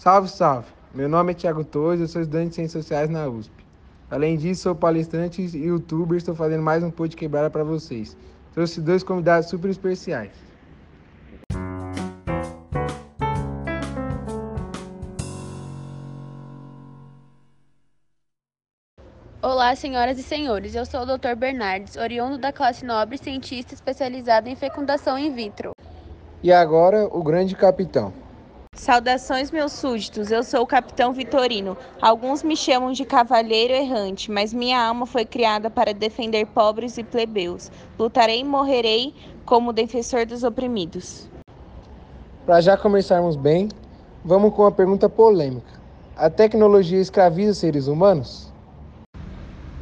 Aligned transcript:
Salve, 0.00 0.30
salve! 0.30 0.66
Meu 0.94 1.10
nome 1.10 1.32
é 1.32 1.34
Thiago 1.34 1.62
Torres, 1.62 2.00
eu 2.00 2.08
sou 2.08 2.22
estudante 2.22 2.48
de 2.48 2.54
Ciências 2.54 2.86
Sociais 2.86 3.10
na 3.10 3.28
USP. 3.28 3.52
Além 4.10 4.38
disso, 4.38 4.62
sou 4.62 4.74
palestrante 4.74 5.42
e 5.42 5.58
youtuber, 5.58 6.16
estou 6.16 6.34
fazendo 6.34 6.62
mais 6.62 6.82
um 6.82 6.90
de 6.90 7.14
quebrada 7.14 7.50
para 7.50 7.62
vocês. 7.62 8.16
Trouxe 8.54 8.80
dois 8.80 9.02
convidados 9.02 9.50
super 9.50 9.70
especiais. 9.70 10.32
Olá, 19.42 19.76
senhoras 19.76 20.18
e 20.18 20.22
senhores. 20.22 20.74
Eu 20.74 20.86
sou 20.86 21.02
o 21.02 21.04
Dr. 21.04 21.36
Bernardes, 21.36 21.96
oriundo 21.96 22.38
da 22.38 22.50
classe 22.50 22.86
nobre 22.86 23.18
cientista 23.18 23.74
especializado 23.74 24.48
em 24.48 24.56
fecundação 24.56 25.18
in 25.18 25.34
vitro. 25.34 25.72
E 26.42 26.50
agora, 26.50 27.06
o 27.12 27.22
grande 27.22 27.54
capitão. 27.54 28.29
Saudações, 28.74 29.50
meus 29.50 29.72
súditos. 29.72 30.30
Eu 30.30 30.44
sou 30.44 30.62
o 30.62 30.66
capitão 30.66 31.12
Vitorino. 31.12 31.76
Alguns 32.00 32.42
me 32.42 32.56
chamam 32.56 32.92
de 32.92 33.04
cavalheiro 33.04 33.74
errante, 33.74 34.30
mas 34.30 34.54
minha 34.54 34.80
alma 34.80 35.06
foi 35.06 35.24
criada 35.24 35.68
para 35.68 35.92
defender 35.92 36.46
pobres 36.46 36.96
e 36.96 37.04
plebeus. 37.04 37.70
Lutarei 37.98 38.40
e 38.40 38.44
morrerei 38.44 39.14
como 39.44 39.72
defensor 39.72 40.24
dos 40.24 40.44
oprimidos. 40.44 41.28
Para 42.46 42.60
já 42.60 42.76
começarmos 42.76 43.36
bem, 43.36 43.68
vamos 44.24 44.54
com 44.54 44.62
uma 44.62 44.72
pergunta 44.72 45.08
polêmica. 45.08 45.80
A 46.16 46.30
tecnologia 46.30 47.00
escraviza 47.00 47.54
seres 47.54 47.86
humanos? 47.86 48.49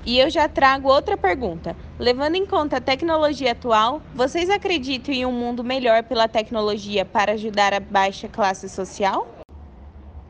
E 0.08 0.18
eu 0.18 0.30
já 0.30 0.48
trago 0.48 0.88
outra 0.88 1.18
pergunta. 1.18 1.76
Levando 1.98 2.34
em 2.34 2.46
conta 2.46 2.78
a 2.78 2.80
tecnologia 2.80 3.52
atual, 3.52 4.00
vocês 4.14 4.48
acreditam 4.48 5.14
em 5.14 5.26
um 5.26 5.30
mundo 5.30 5.62
melhor 5.62 6.02
pela 6.02 6.26
tecnologia 6.26 7.04
para 7.04 7.32
ajudar 7.32 7.74
a 7.74 7.78
baixa 7.78 8.26
classe 8.26 8.70
social? 8.70 9.28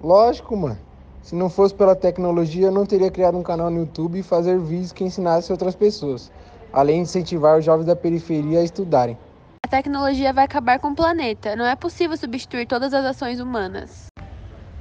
Lógico, 0.02 0.56
mano. 0.56 0.80
Se 1.22 1.36
não 1.36 1.48
fosse 1.48 1.77
pela 1.77 1.94
tecnologia, 1.94 2.67
eu 2.67 2.72
não 2.72 2.84
teria 2.84 3.08
criado 3.08 3.39
um 3.39 3.42
canal 3.44 3.70
no 3.70 3.78
YouTube 3.78 4.19
e 4.19 4.22
fazer 4.25 4.58
vídeos 4.58 4.91
que 4.91 5.05
ensinassem 5.05 5.55
outras 5.55 5.77
pessoas, 5.77 6.33
além 6.72 6.97
de 6.97 7.02
incentivar 7.02 7.56
os 7.56 7.64
jovens 7.64 7.86
da 7.86 7.95
periferia 7.95 8.58
a 8.58 8.64
estudarem. 8.64 9.17
A 9.64 9.69
tecnologia 9.69 10.33
vai 10.33 10.45
acabar 10.45 10.80
com 10.80 10.89
o 10.89 10.97
planeta. 10.97 11.55
Não 11.55 11.64
é 11.64 11.77
possível 11.77 12.17
substituir 12.17 12.67
todas 12.67 12.92
as 12.92 13.05
ações 13.05 13.39
humanas. 13.39 14.08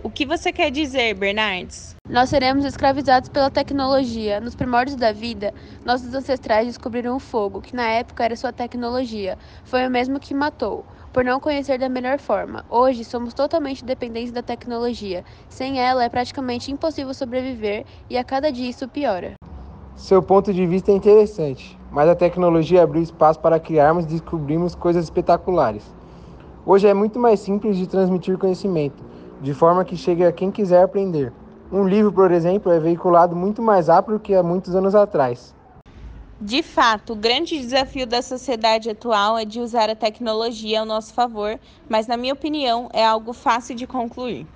O 0.08 0.10
que 0.10 0.26
você 0.26 0.54
quer 0.54 0.72
dizer, 0.72 1.14
Bernardes? 1.16 1.94
Nós 2.10 2.30
seremos 2.30 2.64
escravizados 2.64 3.28
pela 3.28 3.52
tecnologia. 3.52 4.40
Nos 4.40 4.56
primórdios 4.56 4.96
da 4.96 5.12
vida, 5.12 5.54
nossos 5.84 6.14
ancestrais 6.14 6.66
descobriram 6.66 7.18
o 7.18 7.20
fogo, 7.20 7.60
que 7.60 7.76
na 7.76 7.86
época 7.90 8.24
era 8.24 8.34
sua 8.38 8.54
tecnologia. 8.54 9.38
Foi 9.66 9.86
o 9.86 9.92
mesmo 9.92 10.18
que 10.18 10.34
matou, 10.34 10.86
por 11.12 11.26
não 11.26 11.42
conhecer 11.42 11.78
da 11.78 11.90
melhor 11.90 12.20
forma. 12.20 12.64
Hoje 12.70 13.04
somos 13.04 13.34
totalmente 13.34 13.84
dependentes 13.84 14.32
da 14.32 14.42
tecnologia. 14.42 15.26
Sem 15.50 15.78
ela 15.78 16.06
é 16.06 16.08
praticamente 16.08 16.72
impossível 16.72 17.14
sobreviver 17.14 17.86
e 18.10 18.18
a 18.18 18.24
cada 18.24 18.50
dia 18.50 18.70
isso 18.70 18.88
piora. 18.88 19.34
Seu 19.98 20.24
ponto 20.24 20.54
de 20.54 20.66
vista 20.66 20.90
é 20.90 20.96
interessante, 20.96 21.78
mas 21.92 22.08
a 22.08 22.16
tecnologia 22.16 22.82
abriu 22.82 23.04
espaço 23.04 23.42
para 23.42 23.60
criarmos 23.60 24.06
e 24.06 24.08
descobrirmos 24.08 24.74
coisas 24.74 25.04
espetaculares. 25.04 25.84
Hoje 26.66 26.88
é 26.88 26.94
muito 26.94 27.20
mais 27.20 27.42
simples 27.42 27.76
de 27.76 27.88
transmitir 27.88 28.38
conhecimento 28.38 29.17
de 29.42 29.54
forma 29.54 29.86
que 29.86 29.96
chegue 29.96 30.26
a 30.26 30.32
quem 30.32 30.52
quiser 30.52 30.84
aprender. 30.84 31.32
Um 31.72 31.86
livro, 31.86 32.12
por 32.12 32.32
exemplo, 32.32 32.72
é 32.72 32.80
veiculado 32.80 33.36
muito 33.36 33.62
mais 33.62 33.88
rápido 33.88 34.20
que 34.20 34.34
há 34.34 34.42
muitos 34.42 34.74
anos 34.74 34.96
atrás. 34.96 35.54
De 36.40 36.62
fato, 36.62 37.14
o 37.14 37.16
grande 37.16 37.60
desafio 37.60 38.06
da 38.06 38.22
sociedade 38.22 38.90
atual 38.90 39.38
é 39.38 39.44
de 39.44 39.60
usar 39.60 39.90
a 39.90 39.96
tecnologia 39.96 40.80
ao 40.80 40.86
nosso 40.86 41.14
favor, 41.14 41.60
mas, 41.90 42.08
na 42.08 42.16
minha 42.16 42.34
opinião, 42.34 42.90
é 42.94 43.04
algo 43.06 43.34
fácil 43.34 43.76
de 43.76 43.88
concluir. 43.88 44.48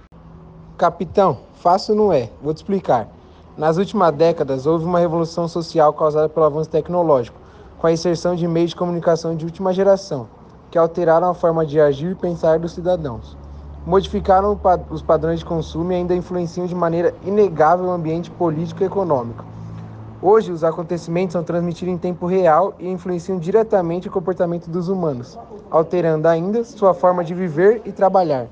Capitão, 0.77 1.39
fácil 1.55 1.95
não 1.95 2.13
é. 2.13 2.29
Vou 2.41 2.53
te 2.53 2.57
explicar. 2.57 3.09
Nas 3.57 3.77
últimas 3.77 4.13
décadas, 4.13 4.65
houve 4.65 4.85
uma 4.85 4.99
revolução 4.99 5.47
social 5.47 5.91
causada 5.91 6.29
pelo 6.29 6.45
avanço 6.45 6.69
tecnológico, 6.69 7.39
com 7.77 7.87
a 7.87 7.91
inserção 7.91 8.35
de 8.35 8.47
meios 8.47 8.69
de 8.69 8.75
comunicação 8.75 9.35
de 9.35 9.43
última 9.43 9.73
geração, 9.73 10.29
que 10.69 10.77
alteraram 10.77 11.29
a 11.29 11.33
forma 11.33 11.65
de 11.65 11.79
agir 11.79 12.11
e 12.11 12.15
pensar 12.15 12.59
dos 12.59 12.73
cidadãos 12.73 13.40
modificaram 13.85 14.59
os 14.89 15.01
padrões 15.01 15.39
de 15.39 15.45
consumo 15.45 15.91
e 15.91 15.95
ainda 15.95 16.15
influenciam 16.15 16.65
de 16.65 16.75
maneira 16.75 17.13
inegável 17.25 17.87
o 17.87 17.91
ambiente 17.91 18.29
político 18.29 18.83
e 18.83 18.85
econômico. 18.85 19.43
Hoje, 20.21 20.51
os 20.51 20.63
acontecimentos 20.63 21.33
são 21.33 21.43
transmitidos 21.43 21.93
em 21.93 21.97
tempo 21.97 22.27
real 22.27 22.75
e 22.79 22.87
influenciam 22.87 23.39
diretamente 23.39 24.07
o 24.07 24.11
comportamento 24.11 24.69
dos 24.69 24.87
humanos, 24.87 25.37
alterando 25.71 26.27
ainda 26.27 26.63
sua 26.63 26.93
forma 26.93 27.23
de 27.23 27.33
viver 27.33 27.81
e 27.85 27.91
trabalhar. 27.91 28.47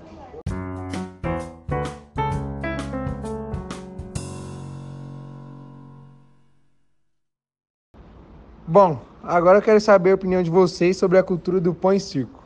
Bom, 8.67 8.99
agora 9.23 9.59
eu 9.59 9.61
quero 9.61 9.81
saber 9.81 10.11
a 10.11 10.15
opinião 10.15 10.41
de 10.41 10.49
vocês 10.49 10.97
sobre 10.97 11.19
a 11.19 11.23
cultura 11.23 11.59
do 11.59 11.73
pão 11.73 11.93
e 11.93 11.99
circo. 11.99 12.38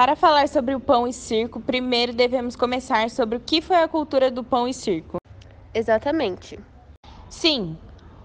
Para 0.00 0.16
falar 0.16 0.48
sobre 0.48 0.74
o 0.74 0.80
pão 0.80 1.06
e 1.06 1.12
circo, 1.12 1.60
primeiro 1.60 2.14
devemos 2.14 2.56
começar 2.56 3.10
sobre 3.10 3.36
o 3.36 3.40
que 3.40 3.60
foi 3.60 3.76
a 3.76 3.86
cultura 3.86 4.30
do 4.30 4.42
pão 4.42 4.66
e 4.66 4.72
circo. 4.72 5.18
Exatamente. 5.74 6.58
Sim. 7.28 7.76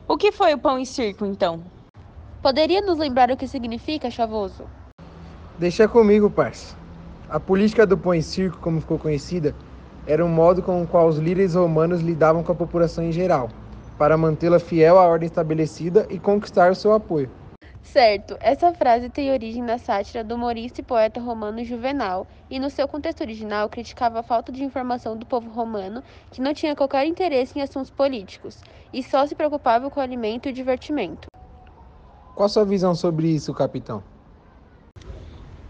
O 0.07 0.15
que 0.15 0.31
foi 0.31 0.53
o 0.53 0.57
pão 0.57 0.79
e 0.79 0.85
circo, 0.85 1.25
então? 1.25 1.61
Poderia 2.41 2.79
nos 2.79 2.97
lembrar 2.97 3.29
o 3.29 3.35
que 3.35 3.45
significa, 3.45 4.09
Chavoso? 4.09 4.63
Deixa 5.59 5.85
comigo, 5.85 6.29
parça. 6.29 6.77
A 7.27 7.41
política 7.41 7.85
do 7.85 7.97
pão 7.97 8.13
e 8.13 8.23
circo, 8.23 8.57
como 8.59 8.79
ficou 8.79 8.97
conhecida, 8.97 9.53
era 10.07 10.25
um 10.25 10.29
modo 10.29 10.63
com 10.63 10.81
o 10.81 10.87
qual 10.87 11.09
os 11.09 11.17
líderes 11.17 11.55
romanos 11.55 11.99
lidavam 11.99 12.41
com 12.41 12.53
a 12.53 12.55
população 12.55 13.03
em 13.03 13.11
geral, 13.11 13.49
para 13.97 14.15
mantê-la 14.15 14.59
fiel 14.59 14.97
à 14.97 15.05
ordem 15.05 15.27
estabelecida 15.27 16.07
e 16.09 16.19
conquistar 16.19 16.71
o 16.71 16.75
seu 16.75 16.93
apoio. 16.93 17.29
Certo, 17.85 18.35
essa 18.41 18.73
frase 18.73 19.09
tem 19.09 19.31
origem 19.31 19.61
na 19.61 19.77
sátira 19.77 20.23
do 20.23 20.35
humorista 20.35 20.81
e 20.81 20.83
poeta 20.83 21.21
romano 21.21 21.63
Juvenal, 21.63 22.27
e 22.49 22.59
no 22.59 22.69
seu 22.69 22.87
contexto 22.87 23.21
original 23.21 23.69
criticava 23.69 24.19
a 24.19 24.23
falta 24.23 24.51
de 24.51 24.63
informação 24.63 25.15
do 25.15 25.25
povo 25.25 25.49
romano, 25.51 26.03
que 26.31 26.41
não 26.41 26.53
tinha 26.53 26.75
qualquer 26.75 27.05
interesse 27.05 27.57
em 27.57 27.61
assuntos 27.61 27.91
políticos, 27.91 28.59
e 28.91 29.03
só 29.03 29.25
se 29.25 29.35
preocupava 29.35 29.89
com 29.89 29.99
o 29.99 30.03
alimento 30.03 30.47
e 30.47 30.51
o 30.51 30.53
divertimento. 30.53 31.27
Qual 32.33 32.47
a 32.47 32.49
sua 32.49 32.65
visão 32.65 32.95
sobre 32.95 33.27
isso, 33.27 33.53
capitão? 33.53 34.03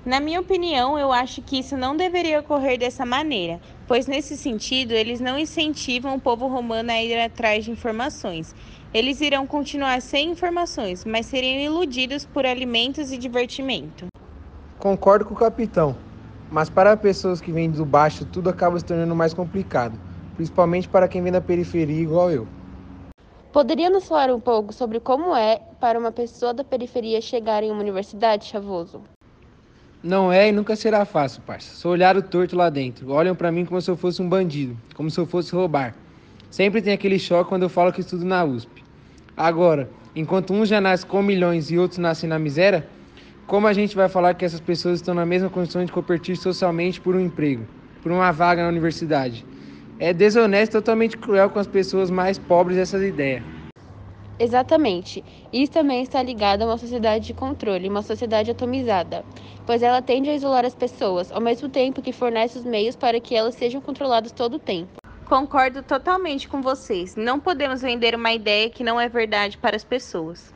Na 0.05 0.19
minha 0.19 0.39
opinião, 0.39 0.99
eu 0.99 1.11
acho 1.11 1.41
que 1.41 1.57
isso 1.57 1.75
não 1.75 1.97
deveria 1.97 2.39
ocorrer 2.39 2.77
dessa 2.77 3.05
maneira, 3.05 3.59
pois 3.87 4.05
nesse 4.05 4.37
sentido 4.37 4.91
eles 4.91 5.19
não 5.19 5.37
incentivam 5.39 6.15
o 6.15 6.21
povo 6.21 6.47
romano 6.47 6.91
a 6.91 7.03
ir 7.03 7.19
atrás 7.19 7.65
de 7.65 7.71
informações 7.71 8.53
eles 8.95 9.19
irão 9.19 9.45
continuar 9.45 10.01
sem 10.01 10.31
informações, 10.31 11.03
mas 11.03 11.25
seriam 11.25 11.59
iludidos 11.59 12.23
por 12.23 12.45
alimentos 12.45 13.11
e 13.11 13.17
divertimento. 13.17 14.05
Concordo 14.79 15.25
com 15.25 15.33
o 15.33 15.37
capitão, 15.37 15.97
mas 16.49 16.69
para 16.69 16.95
pessoas 16.95 17.41
que 17.41 17.51
vêm 17.51 17.69
do 17.69 17.85
baixo, 17.85 18.23
tudo 18.23 18.49
acaba 18.49 18.79
se 18.79 18.85
tornando 18.85 19.13
mais 19.13 19.33
complicado, 19.33 19.99
principalmente 20.37 20.87
para 20.87 21.09
quem 21.09 21.21
vem 21.21 21.29
da 21.29 21.41
periferia 21.41 22.01
igual 22.01 22.31
eu. 22.31 22.47
Poderia 23.51 23.89
nos 23.89 24.07
falar 24.07 24.33
um 24.33 24.39
pouco 24.39 24.71
sobre 24.71 25.01
como 25.01 25.35
é 25.35 25.57
para 25.81 25.99
uma 25.99 26.13
pessoa 26.13 26.53
da 26.53 26.63
periferia 26.63 27.19
chegar 27.19 27.63
em 27.63 27.71
uma 27.71 27.81
universidade, 27.81 28.45
Chavoso? 28.45 29.01
Não 30.05 30.31
é 30.31 30.49
e 30.49 30.51
nunca 30.51 30.75
será 30.75 31.03
fácil, 31.03 31.41
parça. 31.41 31.73
Sou 31.77 31.91
olhado 31.91 32.21
torto 32.21 32.55
lá 32.55 32.69
dentro. 32.69 33.09
Olham 33.09 33.35
para 33.35 33.51
mim 33.51 33.65
como 33.65 33.81
se 33.81 33.89
eu 33.89 33.97
fosse 33.97 34.21
um 34.21 34.29
bandido, 34.29 34.77
como 34.93 35.09
se 35.09 35.19
eu 35.19 35.25
fosse 35.25 35.51
roubar. 35.51 35.95
Sempre 36.51 36.79
tem 36.79 36.93
aquele 36.93 37.17
choque 37.17 37.49
quando 37.49 37.63
eu 37.63 37.69
falo 37.69 37.91
que 37.91 38.01
estudo 38.01 38.23
na 38.23 38.45
USP. 38.45 38.83
Agora, 39.35 39.89
enquanto 40.15 40.53
uns 40.53 40.69
já 40.69 40.79
nascem 40.79 41.09
com 41.09 41.23
milhões 41.23 41.71
e 41.71 41.79
outros 41.79 41.97
nascem 41.97 42.29
na 42.29 42.37
miséria, 42.37 42.87
como 43.47 43.65
a 43.65 43.73
gente 43.73 43.95
vai 43.95 44.07
falar 44.07 44.35
que 44.35 44.45
essas 44.45 44.59
pessoas 44.59 44.99
estão 44.99 45.15
na 45.15 45.25
mesma 45.25 45.49
condição 45.49 45.83
de 45.83 45.91
competir 45.91 46.37
socialmente 46.37 47.01
por 47.01 47.15
um 47.15 47.19
emprego, 47.19 47.65
por 48.03 48.11
uma 48.11 48.31
vaga 48.31 48.61
na 48.61 48.69
universidade? 48.69 49.43
É 49.97 50.13
desonesto 50.13 50.73
totalmente 50.73 51.17
cruel 51.17 51.49
com 51.49 51.57
as 51.57 51.65
pessoas 51.65 52.11
mais 52.11 52.37
pobres 52.37 52.77
essas 52.77 53.01
ideias. 53.01 53.54
Exatamente. 54.37 55.23
Isso 55.51 55.71
também 55.71 56.01
está 56.01 56.21
ligado 56.21 56.61
a 56.61 56.65
uma 56.65 56.77
sociedade 56.77 57.27
de 57.27 57.33
controle, 57.33 57.87
uma 57.87 58.01
sociedade 58.01 58.51
atomizada, 58.51 59.23
pois 59.65 59.81
ela 59.81 60.01
tende 60.01 60.29
a 60.29 60.35
isolar 60.35 60.65
as 60.65 60.75
pessoas, 60.75 61.31
ao 61.31 61.39
mesmo 61.39 61.69
tempo 61.69 62.01
que 62.01 62.11
fornece 62.11 62.57
os 62.57 62.65
meios 62.65 62.95
para 62.95 63.19
que 63.19 63.33
elas 63.33 63.55
sejam 63.55 63.79
controladas 63.79 64.31
todo 64.31 64.55
o 64.55 64.59
tempo. 64.59 64.91
Concordo 65.25 65.81
totalmente 65.81 66.47
com 66.47 66.61
vocês. 66.61 67.15
Não 67.15 67.39
podemos 67.39 67.81
vender 67.81 68.13
uma 68.13 68.31
ideia 68.33 68.69
que 68.69 68.83
não 68.83 68.99
é 68.99 69.09
verdade 69.09 69.57
para 69.57 69.75
as 69.75 69.83
pessoas. 69.83 70.53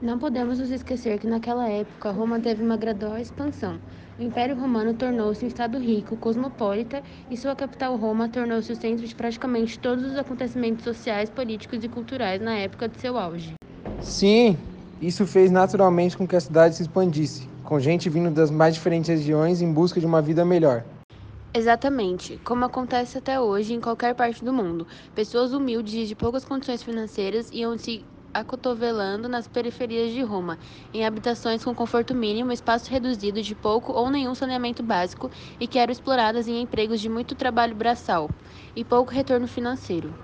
Não 0.00 0.16
podemos 0.16 0.60
nos 0.60 0.70
esquecer 0.70 1.18
que 1.18 1.26
naquela 1.26 1.68
época 1.68 2.12
Roma 2.12 2.38
teve 2.38 2.62
uma 2.62 2.76
gradual 2.76 3.18
expansão. 3.18 3.80
O 4.18 4.22
Império 4.22 4.56
Romano 4.58 4.94
tornou-se 4.94 5.44
um 5.44 5.46
estado 5.46 5.78
rico, 5.78 6.16
cosmopolita, 6.16 7.04
e 7.30 7.36
sua 7.36 7.54
capital 7.54 7.94
Roma 7.94 8.28
tornou-se 8.28 8.72
o 8.72 8.74
centro 8.74 9.06
de 9.06 9.14
praticamente 9.14 9.78
todos 9.78 10.04
os 10.04 10.16
acontecimentos 10.16 10.82
sociais, 10.82 11.30
políticos 11.30 11.84
e 11.84 11.88
culturais 11.88 12.40
na 12.40 12.56
época 12.56 12.88
de 12.88 13.00
seu 13.00 13.16
auge. 13.16 13.54
Sim, 14.00 14.58
isso 15.00 15.24
fez 15.24 15.52
naturalmente 15.52 16.16
com 16.16 16.26
que 16.26 16.34
a 16.34 16.40
cidade 16.40 16.74
se 16.74 16.82
expandisse, 16.82 17.48
com 17.62 17.78
gente 17.78 18.10
vindo 18.10 18.28
das 18.28 18.50
mais 18.50 18.74
diferentes 18.74 19.08
regiões 19.08 19.62
em 19.62 19.72
busca 19.72 20.00
de 20.00 20.06
uma 20.06 20.20
vida 20.20 20.44
melhor. 20.44 20.82
Exatamente, 21.54 22.40
como 22.42 22.64
acontece 22.64 23.18
até 23.18 23.38
hoje 23.38 23.72
em 23.72 23.80
qualquer 23.80 24.16
parte 24.16 24.44
do 24.44 24.52
mundo. 24.52 24.84
Pessoas 25.14 25.52
humildes 25.52 25.94
e 25.94 26.06
de 26.06 26.16
poucas 26.16 26.44
condições 26.44 26.82
financeiras 26.82 27.52
iam 27.52 27.78
se 27.78 28.04
acotovelando 28.40 29.28
nas 29.28 29.46
periferias 29.46 30.12
de 30.12 30.22
Roma, 30.22 30.58
em 30.92 31.04
habitações 31.04 31.64
com 31.64 31.74
conforto 31.74 32.14
mínimo, 32.14 32.52
espaço 32.52 32.90
reduzido 32.90 33.42
de 33.42 33.54
pouco 33.54 33.92
ou 33.92 34.10
nenhum 34.10 34.34
saneamento 34.34 34.82
básico 34.82 35.30
e 35.58 35.66
que 35.66 35.78
eram 35.78 35.92
exploradas 35.92 36.48
em 36.48 36.60
empregos 36.60 37.00
de 37.00 37.08
muito 37.08 37.34
trabalho 37.34 37.74
braçal 37.74 38.28
e 38.74 38.84
pouco 38.84 39.12
retorno 39.12 39.46
financeiro. 39.46 40.14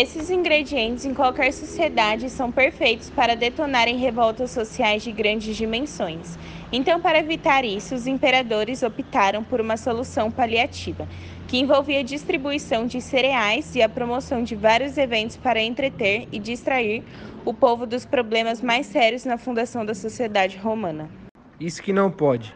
Esses 0.00 0.28
ingredientes 0.30 1.04
em 1.06 1.12
qualquer 1.14 1.52
sociedade 1.52 2.30
são 2.30 2.52
perfeitos 2.52 3.10
para 3.10 3.34
detonarem 3.34 3.96
revoltas 3.96 4.50
sociais 4.52 5.02
de 5.02 5.10
grandes 5.10 5.56
dimensões. 5.56 6.38
Então, 6.70 7.00
para 7.00 7.18
evitar 7.18 7.64
isso, 7.64 7.94
os 7.94 8.06
imperadores 8.06 8.82
optaram 8.82 9.42
por 9.42 9.60
uma 9.60 9.76
solução 9.76 10.30
paliativa, 10.30 11.08
que 11.48 11.58
envolvia 11.58 12.04
distribuição 12.04 12.86
de 12.86 13.00
cereais 13.00 13.74
e 13.74 13.80
a 13.80 13.88
promoção 13.88 14.42
de 14.42 14.54
vários 14.54 14.98
eventos 14.98 15.38
para 15.38 15.60
entreter 15.60 16.28
e 16.30 16.38
distrair 16.38 17.02
o 17.42 17.54
povo 17.54 17.86
dos 17.86 18.04
problemas 18.04 18.60
mais 18.60 18.86
sérios 18.86 19.24
na 19.24 19.38
fundação 19.38 19.82
da 19.84 19.94
sociedade 19.94 20.58
romana. 20.58 21.08
Isso 21.58 21.82
que 21.82 21.90
não 21.90 22.10
pode. 22.10 22.54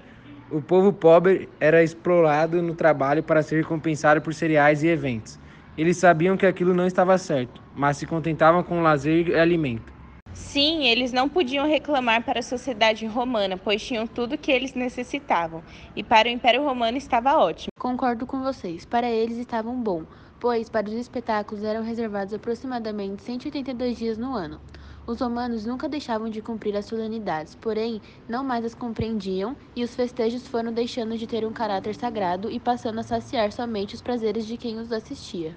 O 0.51 0.61
povo 0.61 0.93
pobre 0.93 1.49
era 1.59 1.83
explorado 1.83 2.61
no 2.63 2.75
trabalho 2.75 3.23
para 3.23 3.43
ser 3.43 3.57
recompensado 3.57 4.21
por 4.21 4.35
cereais 4.35 4.83
e 4.83 4.89
eventos. 4.89 5.41
Eles 5.77 5.97
sabiam 5.97 6.37
que 6.37 6.45
aquilo 6.45 6.75
não 6.75 6.87
estava 6.87 7.17
certo, 7.17 7.63
mas 7.75 7.97
se 7.97 8.05
contentavam 8.05 8.63
com 8.63 8.83
lazer 8.83 9.29
e 9.29 9.35
alimento. 9.35 9.92
Sim, 10.35 10.85
eles 10.85 11.13
não 11.13 11.29
podiam 11.29 11.67
reclamar 11.67 12.25
para 12.25 12.41
a 12.41 12.43
sociedade 12.43 13.07
romana, 13.07 13.57
pois 13.57 13.83
tinham 13.83 14.07
tudo 14.07 14.39
que 14.39 14.51
eles 14.51 14.75
necessitavam, 14.75 15.63
e 15.95 16.03
para 16.03 16.29
o 16.29 16.31
Império 16.31 16.63
Romano 16.63 16.97
estava 16.97 17.37
ótimo. 17.37 17.69
Concordo 17.79 18.27
com 18.27 18.43
vocês, 18.43 18.85
para 18.85 19.11
eles 19.11 19.37
estavam 19.37 19.81
bom, 19.83 20.05
pois 20.41 20.71
para 20.71 20.89
os 20.89 20.95
espetáculos 20.95 21.63
eram 21.63 21.83
reservados 21.83 22.33
aproximadamente 22.33 23.23
182 23.23 23.99
dias 23.99 24.19
no 24.19 24.35
ano. 24.35 24.61
Os 25.07 25.21
romanos 25.21 25.67
nunca 25.67 25.89
deixavam 25.89 26.31
de 26.31 26.41
cumprir 26.41 26.77
as 26.77 26.87
solenidades, 26.87 27.55
porém 27.55 28.01
não 28.29 28.45
mais 28.45 28.65
as 28.65 28.75
compreendiam, 28.75 29.57
e 29.75 29.83
os 29.83 29.95
festejos 29.95 30.47
foram 30.47 30.73
deixando 30.73 31.19
de 31.19 31.27
ter 31.27 31.45
um 31.45 31.53
caráter 31.53 31.95
sagrado 31.95 32.51
e 32.51 32.61
passando 32.61 33.01
a 33.01 33.03
saciar 33.03 33.53
somente 33.53 33.95
os 33.95 34.01
prazeres 34.01 34.47
de 34.47 34.57
quem 34.57 34.79
os 34.79 34.93
assistia. 34.93 35.55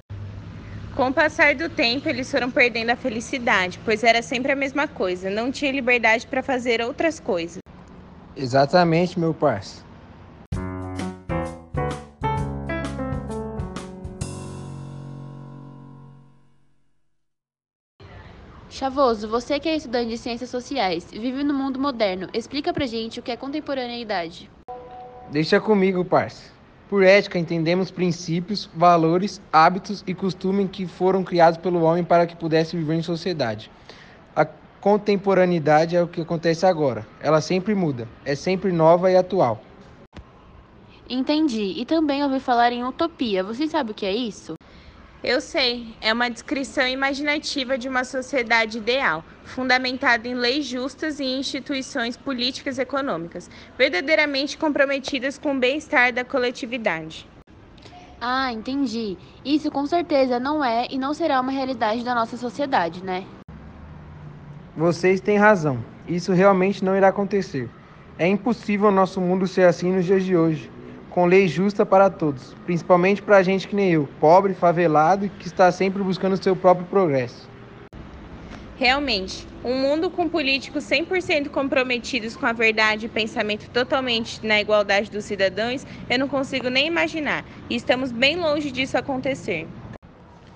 Com 0.96 1.10
o 1.10 1.14
passar 1.14 1.54
do 1.56 1.68
tempo, 1.68 2.08
eles 2.08 2.32
foram 2.32 2.50
perdendo 2.50 2.90
a 2.90 2.96
felicidade, 2.96 3.78
pois 3.84 4.02
era 4.02 4.22
sempre 4.22 4.54
a 4.54 4.56
mesma 4.56 4.88
coisa, 4.88 5.30
não 5.30 5.52
tinha 5.52 5.70
liberdade 5.70 6.26
para 6.26 6.42
fazer 6.42 6.80
outras 6.80 7.20
coisas. 7.20 7.60
Exatamente, 8.34 9.20
meu 9.20 9.34
parceiro. 9.34 9.84
Chavoso, 18.70 19.28
você 19.28 19.60
que 19.60 19.68
é 19.68 19.76
estudante 19.76 20.10
de 20.10 20.18
ciências 20.18 20.50
sociais, 20.50 21.08
vive 21.12 21.44
no 21.44 21.54
mundo 21.54 21.78
moderno, 21.78 22.30
explica 22.34 22.72
pra 22.72 22.86
gente 22.86 23.20
o 23.20 23.24
que 23.24 23.32
é 23.32 23.38
contemporaneidade. 23.38 24.50
Deixa 25.30 25.60
comigo, 25.60 26.06
parça. 26.06 26.56
Por 26.90 27.04
ética, 27.04 27.40
entendemos 27.40 27.90
princípios, 27.90 28.70
valores, 28.76 29.42
hábitos 29.52 30.04
e 30.06 30.14
costumes 30.14 30.70
que 30.72 30.86
foram 30.86 31.24
criados 31.24 31.58
pelo 31.58 31.82
homem 31.82 32.04
para 32.04 32.28
que 32.28 32.36
pudesse 32.36 32.78
viver 32.78 32.96
em 32.96 33.02
sociedade. 33.02 33.72
A 34.36 34.46
contemporaneidade 34.80 35.96
é 35.96 36.04
o 36.04 36.08
que 36.08 36.22
acontece 36.22 36.66
agora. 36.66 37.08
Ela 37.20 37.42
sempre 37.42 37.74
muda, 37.74 38.08
é 38.24 38.36
sempre 38.36 38.72
nova 38.72 39.10
e 39.10 39.18
atual. 39.18 39.64
Entendi. 41.10 41.74
E 41.76 41.86
também 41.86 42.24
ouvi 42.24 42.40
falar 42.40 42.72
em 42.72 42.84
utopia. 42.84 43.44
Você 43.44 43.68
sabe 43.68 43.92
o 43.92 43.96
que 43.96 44.06
é 44.06 44.16
isso? 44.16 44.56
Eu 45.24 45.42
sei, 45.42 45.96
é 46.02 46.14
uma 46.14 46.30
descrição 46.30 46.88
imaginativa 46.88 47.78
de 47.78 47.88
uma 47.88 48.04
sociedade 48.04 48.78
ideal, 48.78 49.24
fundamentada 49.44 50.28
em 50.28 50.36
leis 50.36 50.66
justas 50.66 51.20
e 51.20 51.24
instituições 51.24 52.16
políticas 52.16 52.78
e 52.78 52.82
econômicas, 52.82 53.50
verdadeiramente 53.78 54.58
comprometidas 54.58 55.38
com 55.38 55.56
o 55.56 55.60
bem-estar 55.60 56.14
da 56.14 56.24
coletividade. 56.24 57.28
Ah, 58.22 58.52
entendi. 58.52 59.18
Isso 59.44 59.72
com 59.72 59.86
certeza 59.86 60.40
não 60.40 60.64
é 60.64 60.88
e 60.92 60.98
não 60.98 61.14
será 61.14 61.42
uma 61.42 61.52
realidade 61.52 62.04
da 62.04 62.14
nossa 62.14 62.38
sociedade, 62.38 63.04
né? 63.04 63.26
Vocês 64.76 65.20
têm 65.20 65.38
razão. 65.38 65.84
Isso 66.08 66.34
realmente 66.34 66.84
não 66.84 66.96
irá 66.96 67.08
acontecer. 67.08 67.70
É 68.18 68.28
impossível 68.28 68.92
nosso 68.92 69.20
mundo 69.20 69.48
ser 69.48 69.64
assim 69.64 69.92
nos 69.92 70.06
dias 70.06 70.24
de 70.24 70.38
hoje 70.38 70.75
com 71.16 71.26
lei 71.26 71.48
justa 71.48 71.86
para 71.86 72.10
todos, 72.10 72.54
principalmente 72.66 73.22
para 73.22 73.42
gente 73.42 73.70
que 73.70 73.76
nem 73.76 73.90
eu, 73.90 74.06
pobre, 74.20 74.54
favelado 74.54 75.26
e 75.26 75.30
que 75.30 75.48
está 75.48 75.72
sempre 75.72 76.04
buscando 76.04 76.34
o 76.34 76.44
seu 76.44 76.58
próprio 76.58 76.86
progresso. 76.88 77.48
Realmente, 78.78 79.48
um 79.64 79.80
mundo 79.80 80.10
com 80.10 80.28
políticos 80.28 80.84
100% 80.84 81.48
comprometidos 81.48 82.36
com 82.36 82.46
a 82.46 82.52
verdade 82.52 83.06
e 83.06 83.10
pensamento 83.10 83.70
totalmente 83.70 84.46
na 84.46 84.60
igualdade 84.60 85.10
dos 85.10 85.24
cidadãos, 85.24 85.88
eu 86.10 86.20
não 86.20 86.28
consigo 86.28 86.70
nem 86.70 86.86
imaginar, 86.86 87.46
e 87.70 87.78
estamos 87.78 88.12
bem 88.12 88.36
longe 88.36 88.70
disso 88.70 88.98
acontecer. 88.98 89.66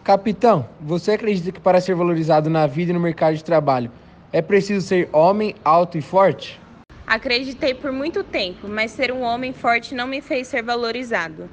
Capitão, 0.04 0.68
você 0.82 1.14
acredita 1.14 1.54
que 1.54 1.60
para 1.62 1.80
ser 1.80 1.96
valorizado 1.96 2.50
na 2.50 2.68
vida 2.68 2.92
e 2.92 2.94
no 2.94 3.00
mercado 3.00 3.38
de 3.38 3.46
trabalho 3.46 3.90
é 4.34 4.42
preciso 4.42 4.86
ser 4.86 5.08
homem, 5.14 5.56
alto 5.64 5.98
e 5.98 6.02
forte? 6.02 6.60
Acreditei 7.10 7.74
por 7.74 7.92
muito 7.92 8.24
tempo, 8.24 8.68
mas 8.68 8.92
ser 8.92 9.12
um 9.12 9.24
homem 9.24 9.52
forte 9.52 9.96
não 9.96 10.06
me 10.06 10.22
fez 10.22 10.48
ser 10.48 10.62
valorizado. 10.62 11.50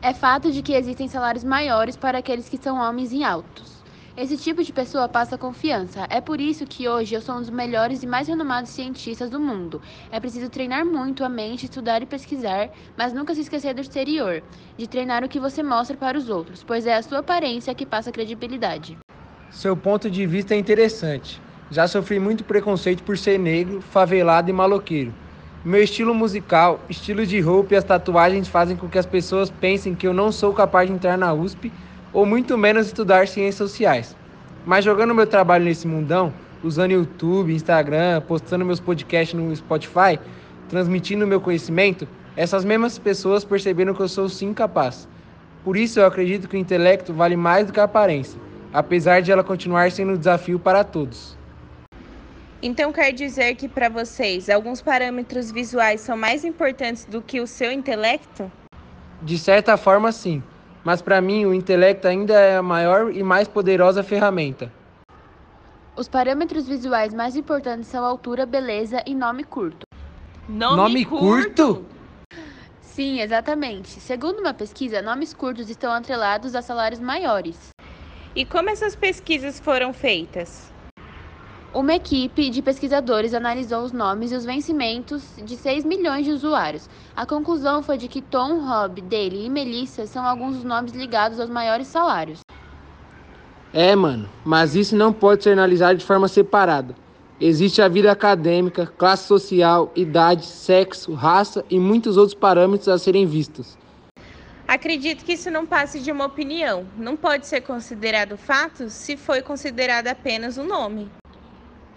É 0.00 0.14
fato 0.14 0.52
de 0.52 0.62
que 0.62 0.72
existem 0.72 1.08
salários 1.08 1.42
maiores 1.42 1.96
para 1.96 2.18
aqueles 2.18 2.48
que 2.48 2.56
são 2.56 2.78
homens 2.78 3.10
e 3.10 3.24
altos. 3.24 3.82
Esse 4.16 4.36
tipo 4.36 4.62
de 4.62 4.72
pessoa 4.72 5.08
passa 5.08 5.36
confiança. 5.36 6.06
É 6.08 6.20
por 6.20 6.40
isso 6.40 6.64
que 6.64 6.88
hoje 6.88 7.16
eu 7.16 7.20
sou 7.20 7.34
um 7.34 7.40
dos 7.40 7.50
melhores 7.50 8.04
e 8.04 8.06
mais 8.06 8.28
renomados 8.28 8.70
cientistas 8.70 9.28
do 9.30 9.40
mundo. 9.40 9.82
É 10.12 10.20
preciso 10.20 10.48
treinar 10.48 10.86
muito 10.86 11.24
a 11.24 11.28
mente, 11.28 11.64
estudar 11.64 12.00
e 12.00 12.06
pesquisar, 12.06 12.70
mas 12.96 13.12
nunca 13.12 13.34
se 13.34 13.40
esquecer 13.40 13.74
do 13.74 13.80
exterior, 13.80 14.44
de 14.78 14.86
treinar 14.86 15.24
o 15.24 15.28
que 15.28 15.40
você 15.40 15.60
mostra 15.60 15.96
para 15.96 16.16
os 16.16 16.28
outros, 16.28 16.62
pois 16.62 16.86
é 16.86 16.94
a 16.94 17.02
sua 17.02 17.18
aparência 17.18 17.74
que 17.74 17.84
passa 17.84 18.12
credibilidade. 18.12 18.96
Seu 19.50 19.76
ponto 19.76 20.08
de 20.08 20.24
vista 20.24 20.54
é 20.54 20.58
interessante. 20.58 21.45
Já 21.68 21.88
sofri 21.88 22.20
muito 22.20 22.44
preconceito 22.44 23.02
por 23.02 23.18
ser 23.18 23.38
negro, 23.40 23.80
favelado 23.80 24.48
e 24.48 24.52
maloqueiro. 24.52 25.12
Meu 25.64 25.82
estilo 25.82 26.14
musical, 26.14 26.80
estilo 26.88 27.26
de 27.26 27.40
roupa 27.40 27.74
e 27.74 27.76
as 27.76 27.82
tatuagens 27.82 28.46
fazem 28.46 28.76
com 28.76 28.88
que 28.88 28.98
as 28.98 29.04
pessoas 29.04 29.50
pensem 29.50 29.92
que 29.92 30.06
eu 30.06 30.14
não 30.14 30.30
sou 30.30 30.52
capaz 30.52 30.88
de 30.88 30.94
entrar 30.94 31.18
na 31.18 31.34
USP 31.34 31.72
ou 32.12 32.24
muito 32.24 32.56
menos 32.56 32.86
estudar 32.86 33.26
ciências 33.26 33.56
sociais. 33.56 34.16
Mas 34.64 34.84
jogando 34.84 35.12
meu 35.12 35.26
trabalho 35.26 35.64
nesse 35.64 35.88
mundão, 35.88 36.32
usando 36.62 36.92
YouTube, 36.92 37.52
Instagram, 37.52 38.20
postando 38.20 38.64
meus 38.64 38.78
podcasts 38.78 39.34
no 39.34 39.54
Spotify, 39.56 40.20
transmitindo 40.68 41.26
meu 41.26 41.40
conhecimento, 41.40 42.06
essas 42.36 42.64
mesmas 42.64 42.96
pessoas 42.96 43.44
perceberam 43.44 43.92
que 43.92 44.00
eu 44.00 44.08
sou 44.08 44.28
sim 44.28 44.54
capaz. 44.54 45.08
Por 45.64 45.76
isso 45.76 45.98
eu 45.98 46.06
acredito 46.06 46.48
que 46.48 46.56
o 46.56 46.60
intelecto 46.60 47.12
vale 47.12 47.36
mais 47.36 47.66
do 47.66 47.72
que 47.72 47.80
a 47.80 47.84
aparência, 47.84 48.40
apesar 48.72 49.20
de 49.20 49.32
ela 49.32 49.42
continuar 49.42 49.90
sendo 49.90 50.12
um 50.12 50.16
desafio 50.16 50.60
para 50.60 50.84
todos. 50.84 51.36
Então 52.62 52.92
quer 52.92 53.12
dizer 53.12 53.54
que 53.54 53.68
para 53.68 53.88
vocês 53.88 54.48
alguns 54.48 54.80
parâmetros 54.80 55.50
visuais 55.50 56.00
são 56.00 56.16
mais 56.16 56.44
importantes 56.44 57.04
do 57.04 57.20
que 57.20 57.40
o 57.40 57.46
seu 57.46 57.70
intelecto? 57.70 58.50
De 59.20 59.38
certa 59.38 59.76
forma, 59.76 60.10
sim. 60.10 60.42
Mas 60.82 61.02
para 61.02 61.20
mim, 61.20 61.44
o 61.44 61.52
intelecto 61.52 62.08
ainda 62.08 62.34
é 62.34 62.56
a 62.56 62.62
maior 62.62 63.12
e 63.12 63.22
mais 63.22 63.46
poderosa 63.48 64.02
ferramenta. 64.02 64.72
Os 65.96 66.08
parâmetros 66.08 66.66
visuais 66.66 67.12
mais 67.12 67.36
importantes 67.36 67.88
são 67.88 68.04
altura, 68.04 68.46
beleza 68.46 69.02
e 69.06 69.14
nome 69.14 69.44
curto. 69.44 69.86
Nome, 70.48 70.76
nome 70.76 71.04
curto? 71.04 71.74
curto? 71.74 71.86
Sim, 72.80 73.20
exatamente. 73.20 74.00
Segundo 74.00 74.38
uma 74.38 74.54
pesquisa, 74.54 75.02
nomes 75.02 75.34
curtos 75.34 75.68
estão 75.68 75.92
atrelados 75.92 76.54
a 76.54 76.62
salários 76.62 77.00
maiores. 77.00 77.70
E 78.34 78.44
como 78.46 78.70
essas 78.70 78.94
pesquisas 78.94 79.58
foram 79.58 79.92
feitas? 79.92 80.72
Uma 81.76 81.96
equipe 81.96 82.48
de 82.48 82.62
pesquisadores 82.62 83.34
analisou 83.34 83.82
os 83.82 83.92
nomes 83.92 84.32
e 84.32 84.34
os 84.34 84.46
vencimentos 84.46 85.22
de 85.44 85.56
6 85.56 85.84
milhões 85.84 86.24
de 86.24 86.32
usuários. 86.32 86.88
A 87.14 87.26
conclusão 87.26 87.82
foi 87.82 87.98
de 87.98 88.08
que 88.08 88.22
Tom, 88.22 88.60
Rob, 88.60 89.02
Dale 89.02 89.44
e 89.44 89.50
Melissa 89.50 90.06
são 90.06 90.24
alguns 90.24 90.54
dos 90.54 90.64
nomes 90.64 90.94
ligados 90.94 91.38
aos 91.38 91.50
maiores 91.50 91.86
salários. 91.86 92.40
É, 93.74 93.94
mano, 93.94 94.26
mas 94.42 94.74
isso 94.74 94.96
não 94.96 95.12
pode 95.12 95.44
ser 95.44 95.50
analisado 95.50 95.98
de 95.98 96.04
forma 96.06 96.28
separada. 96.28 96.96
Existe 97.38 97.82
a 97.82 97.88
vida 97.88 98.10
acadêmica, 98.10 98.86
classe 98.86 99.26
social, 99.26 99.92
idade, 99.94 100.46
sexo, 100.46 101.12
raça 101.12 101.62
e 101.68 101.78
muitos 101.78 102.16
outros 102.16 102.34
parâmetros 102.34 102.88
a 102.88 102.96
serem 102.96 103.26
vistos. 103.26 103.76
Acredito 104.66 105.26
que 105.26 105.34
isso 105.34 105.50
não 105.50 105.66
passe 105.66 106.00
de 106.00 106.10
uma 106.10 106.24
opinião. 106.24 106.86
Não 106.96 107.18
pode 107.18 107.46
ser 107.46 107.60
considerado 107.60 108.38
fato 108.38 108.88
se 108.88 109.14
foi 109.14 109.42
considerado 109.42 110.06
apenas 110.06 110.56
o 110.56 110.64
nome. 110.64 111.10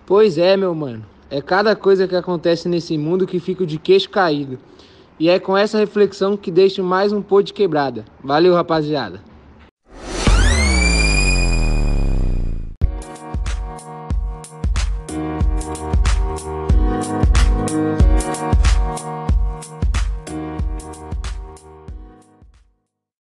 Pois 0.09 0.39
é, 0.39 0.57
meu 0.57 0.73
mano. 0.73 1.05
É 1.29 1.39
cada 1.39 1.75
coisa 1.75 2.07
que 2.07 2.15
acontece 2.15 2.67
nesse 2.67 2.97
mundo 2.97 3.27
que 3.27 3.39
fico 3.39 3.63
de 3.63 3.77
queixo 3.77 4.09
caído. 4.09 4.57
E 5.19 5.29
é 5.29 5.37
com 5.37 5.55
essa 5.55 5.77
reflexão 5.77 6.35
que 6.35 6.49
deixo 6.49 6.83
mais 6.83 7.13
um 7.13 7.21
pô 7.21 7.43
de 7.43 7.53
quebrada. 7.53 8.03
Valeu, 8.23 8.55
rapaziada. 8.55 9.21